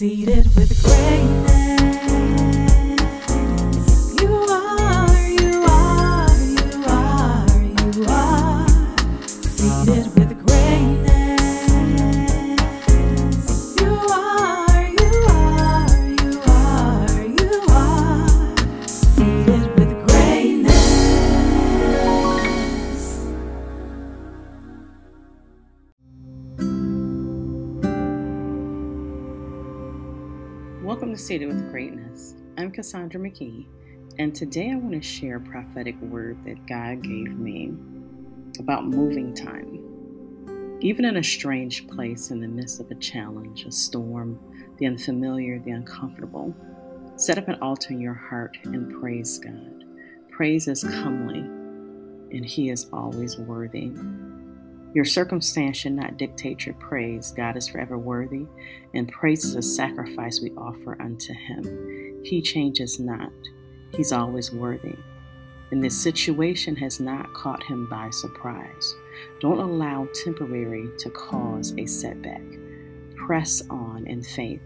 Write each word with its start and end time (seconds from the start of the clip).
Seated 0.00 0.46
with 0.56 0.82
greatness. 0.82 1.50
You 4.18 4.32
are, 4.32 4.80
Welcome 30.90 31.14
to 31.14 31.18
Seated 31.20 31.46
with 31.46 31.70
Greatness. 31.70 32.34
I'm 32.58 32.72
Cassandra 32.72 33.20
McGee, 33.20 33.64
and 34.18 34.34
today 34.34 34.72
I 34.72 34.74
want 34.74 34.90
to 34.94 35.00
share 35.00 35.36
a 35.36 35.40
prophetic 35.40 35.94
word 36.00 36.36
that 36.44 36.66
God 36.66 37.04
gave 37.04 37.38
me 37.38 37.72
about 38.58 38.88
moving 38.88 39.32
time. 39.32 40.78
Even 40.80 41.04
in 41.04 41.18
a 41.18 41.22
strange 41.22 41.86
place, 41.86 42.32
in 42.32 42.40
the 42.40 42.48
midst 42.48 42.80
of 42.80 42.90
a 42.90 42.96
challenge, 42.96 43.66
a 43.66 43.70
storm, 43.70 44.36
the 44.78 44.86
unfamiliar, 44.86 45.60
the 45.60 45.70
uncomfortable, 45.70 46.52
set 47.14 47.38
up 47.38 47.46
an 47.46 47.62
altar 47.62 47.92
in 47.92 48.00
your 48.00 48.12
heart 48.12 48.58
and 48.64 49.00
praise 49.00 49.38
God. 49.38 49.84
Praise 50.32 50.66
is 50.66 50.82
comely, 50.82 51.38
and 51.38 52.44
He 52.44 52.68
is 52.68 52.88
always 52.92 53.38
worthy. 53.38 53.92
Your 54.92 55.04
circumstance 55.04 55.76
should 55.76 55.92
not 55.92 56.16
dictate 56.16 56.66
your 56.66 56.74
praise. 56.74 57.30
God 57.30 57.56
is 57.56 57.68
forever 57.68 57.96
worthy, 57.96 58.46
and 58.92 59.10
praise 59.10 59.44
is 59.44 59.54
a 59.54 59.62
sacrifice 59.62 60.40
we 60.40 60.50
offer 60.56 61.00
unto 61.00 61.32
Him. 61.32 62.20
He 62.24 62.42
changes 62.42 62.98
not, 62.98 63.30
He's 63.92 64.10
always 64.10 64.52
worthy. 64.52 64.96
And 65.70 65.82
this 65.82 66.00
situation 66.00 66.74
has 66.76 66.98
not 66.98 67.32
caught 67.34 67.62
Him 67.62 67.88
by 67.88 68.10
surprise. 68.10 68.94
Don't 69.40 69.60
allow 69.60 70.08
temporary 70.24 70.88
to 70.98 71.10
cause 71.10 71.72
a 71.78 71.86
setback. 71.86 72.42
Press 73.14 73.62
on 73.70 74.08
in 74.08 74.24
faith. 74.24 74.62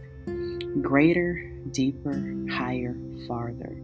Greater, 0.81 1.53
deeper, 1.71 2.35
higher, 2.51 2.97
farther. 3.29 3.77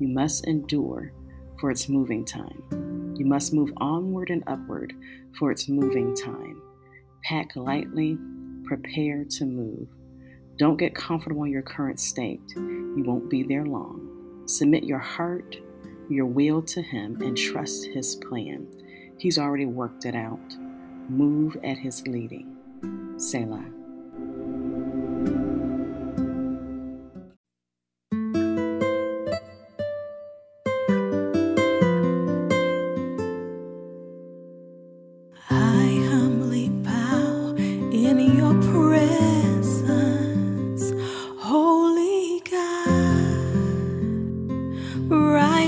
You 0.00 0.08
must 0.08 0.48
endure 0.48 1.12
for 1.60 1.70
its 1.70 1.88
moving 1.88 2.24
time. 2.24 2.85
You 3.16 3.24
must 3.24 3.54
move 3.54 3.72
onward 3.78 4.28
and 4.30 4.44
upward 4.46 4.92
for 5.38 5.50
its 5.50 5.68
moving 5.68 6.14
time. 6.14 6.60
Pack 7.24 7.56
lightly, 7.56 8.18
prepare 8.64 9.24
to 9.24 9.46
move. 9.46 9.88
Don't 10.58 10.76
get 10.76 10.94
comfortable 10.94 11.44
in 11.44 11.50
your 11.50 11.62
current 11.62 11.98
state. 11.98 12.42
You 12.56 13.02
won't 13.06 13.30
be 13.30 13.42
there 13.42 13.64
long. 13.64 14.44
Submit 14.46 14.84
your 14.84 14.98
heart, 14.98 15.56
your 16.10 16.26
will 16.26 16.62
to 16.62 16.82
Him, 16.82 17.20
and 17.22 17.36
trust 17.36 17.86
His 17.86 18.16
plan. 18.16 18.66
He's 19.18 19.38
already 19.38 19.66
worked 19.66 20.04
it 20.04 20.14
out. 20.14 20.56
Move 21.08 21.56
at 21.64 21.78
His 21.78 22.06
leading. 22.06 22.56
Selah. 23.16 23.64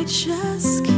Righteous 0.08 0.80
King. 0.80 0.97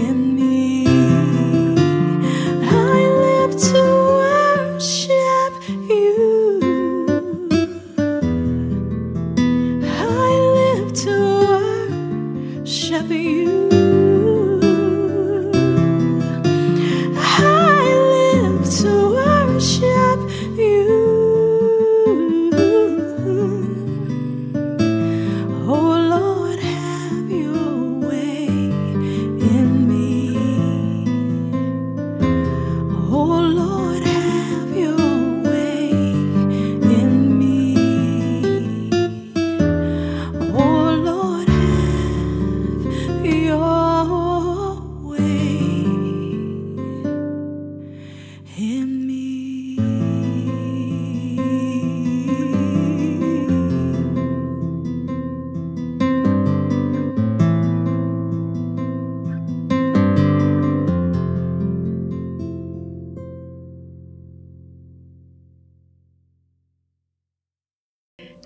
in 0.00 0.34
me. 0.34 0.39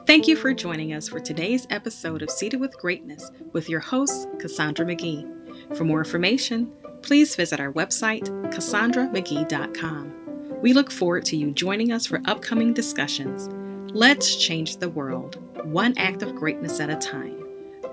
Thank 0.07 0.29
you 0.29 0.37
for 0.37 0.53
joining 0.53 0.93
us 0.93 1.09
for 1.09 1.19
today's 1.19 1.67
episode 1.71 2.21
of 2.21 2.29
Seated 2.29 2.61
with 2.61 2.77
Greatness 2.77 3.31
with 3.55 3.71
your 3.71 3.81
host, 3.81 4.29
Cassandra 4.39 4.85
McGee. 4.85 5.75
For 5.75 5.85
more 5.85 6.01
information, 6.01 6.71
please 7.01 7.35
visit 7.35 7.59
our 7.59 7.73
website, 7.73 8.29
cassandramcgee.com. 8.53 10.61
We 10.61 10.75
look 10.75 10.93
forward 10.93 11.25
to 11.25 11.39
you 11.39 11.53
joining 11.53 11.91
us 11.91 12.05
for 12.05 12.21
upcoming 12.27 12.75
discussions. 12.75 13.49
Let's 13.95 14.37
change 14.37 14.77
the 14.77 14.91
world, 14.91 15.37
one 15.65 15.97
act 15.97 16.23
of 16.23 16.35
greatness 16.35 16.81
at 16.81 16.91
a 16.91 16.97
time. 16.97 17.43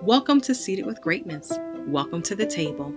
Welcome 0.01 0.41
to 0.41 0.53
Seated 0.53 0.85
with 0.85 0.99
Greatness. 0.99 1.57
Welcome 1.87 2.21
to 2.23 2.35
the 2.35 2.45
table. 2.45 2.93